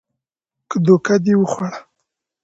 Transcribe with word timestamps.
که 0.69 0.77
دوکه 0.85 1.15
دې 1.23 1.33
وخوړه 1.37 1.79